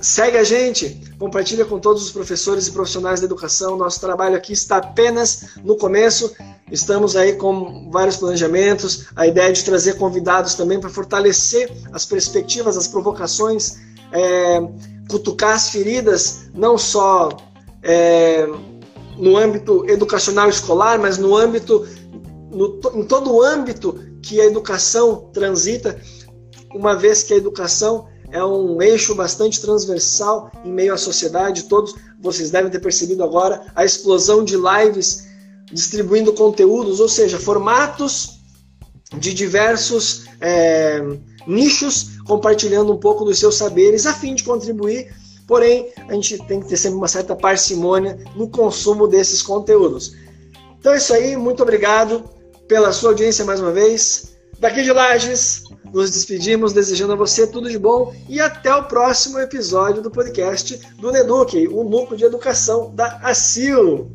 segue 0.00 0.38
a 0.38 0.44
gente, 0.44 1.00
compartilha 1.18 1.64
com 1.64 1.78
todos 1.78 2.02
os 2.02 2.10
professores 2.10 2.66
e 2.66 2.72
profissionais 2.72 3.20
da 3.20 3.26
educação. 3.26 3.76
Nosso 3.76 4.00
trabalho 4.00 4.34
aqui 4.34 4.52
está 4.52 4.78
apenas 4.78 5.56
no 5.62 5.76
começo. 5.76 6.34
Estamos 6.70 7.14
aí 7.14 7.34
com 7.34 7.90
vários 7.90 8.16
planejamentos, 8.16 9.06
a 9.14 9.26
ideia 9.26 9.52
de 9.52 9.64
trazer 9.64 9.94
convidados 9.94 10.54
também 10.54 10.80
para 10.80 10.88
fortalecer 10.88 11.70
as 11.92 12.06
perspectivas, 12.06 12.76
as 12.76 12.88
provocações, 12.88 13.76
é, 14.12 14.60
cutucar 15.08 15.54
as 15.54 15.68
feridas, 15.68 16.48
não 16.54 16.78
só 16.78 17.28
é, 17.82 18.48
no 19.16 19.36
âmbito 19.36 19.88
educacional 19.88 20.48
escolar, 20.48 20.98
mas 20.98 21.18
no 21.18 21.36
âmbito, 21.36 21.86
no, 22.50 22.80
em 22.94 23.04
todo 23.04 23.32
o 23.32 23.42
âmbito 23.42 24.00
que 24.22 24.40
a 24.40 24.46
educação 24.46 25.30
transita, 25.32 26.00
uma 26.74 26.94
vez 26.96 27.22
que 27.22 27.32
a 27.32 27.36
educação 27.36 28.08
é 28.30 28.44
um 28.44 28.80
eixo 28.82 29.14
bastante 29.14 29.60
transversal 29.60 30.50
em 30.64 30.72
meio 30.72 30.94
à 30.94 30.96
sociedade. 30.96 31.64
Todos 31.64 31.94
vocês 32.20 32.50
devem 32.50 32.70
ter 32.70 32.80
percebido 32.80 33.22
agora 33.22 33.66
a 33.74 33.84
explosão 33.84 34.44
de 34.44 34.56
lives 34.56 35.26
distribuindo 35.72 36.32
conteúdos, 36.32 37.00
ou 37.00 37.08
seja, 37.08 37.38
formatos 37.38 38.40
de 39.18 39.32
diversos 39.32 40.24
é, 40.40 41.02
nichos, 41.46 42.18
compartilhando 42.26 42.92
um 42.92 42.98
pouco 42.98 43.24
dos 43.24 43.38
seus 43.38 43.56
saberes 43.56 44.06
a 44.06 44.12
fim 44.12 44.34
de 44.34 44.44
contribuir. 44.44 45.14
Porém, 45.46 45.92
a 46.08 46.14
gente 46.14 46.38
tem 46.46 46.60
que 46.60 46.68
ter 46.68 46.76
sempre 46.76 46.98
uma 46.98 47.08
certa 47.08 47.36
parcimônia 47.36 48.18
no 48.34 48.48
consumo 48.48 49.06
desses 49.06 49.42
conteúdos. 49.42 50.12
Então 50.78 50.92
é 50.92 50.96
isso 50.96 51.14
aí, 51.14 51.36
muito 51.36 51.62
obrigado 51.62 52.24
pela 52.66 52.92
sua 52.92 53.10
audiência 53.10 53.44
mais 53.44 53.60
uma 53.60 53.72
vez. 53.72 54.36
Daqui 54.58 54.82
de 54.82 54.92
Lages, 54.92 55.62
nos 55.96 56.10
despedimos 56.10 56.74
desejando 56.74 57.14
a 57.14 57.16
você 57.16 57.46
tudo 57.46 57.70
de 57.70 57.78
bom 57.78 58.14
e 58.28 58.38
até 58.38 58.72
o 58.74 58.84
próximo 58.84 59.38
episódio 59.38 60.02
do 60.02 60.10
podcast 60.10 60.76
do 60.96 61.10
Neduque, 61.10 61.66
o 61.68 61.82
núcleo 61.82 62.18
de 62.18 62.24
educação 62.24 62.94
da 62.94 63.16
ACIL. 63.22 64.14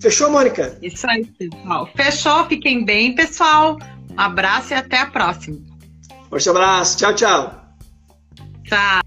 Fechou, 0.00 0.30
Mônica? 0.30 0.78
Isso 0.80 1.04
aí, 1.10 1.24
pessoal. 1.24 1.88
Fechou, 1.96 2.46
fiquem 2.46 2.84
bem, 2.84 3.12
pessoal. 3.12 3.76
Um 4.12 4.20
abraço 4.20 4.72
e 4.72 4.76
até 4.76 4.98
a 4.98 5.06
próxima. 5.06 5.58
Forte 6.30 6.48
abraço. 6.48 6.96
Tchau, 6.98 7.14
tchau. 7.14 7.64
Tchau. 8.62 9.03